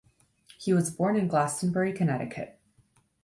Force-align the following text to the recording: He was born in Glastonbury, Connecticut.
He 0.57 0.73
was 0.73 0.89
born 0.89 1.15
in 1.15 1.27
Glastonbury, 1.27 1.93
Connecticut. 1.93 2.59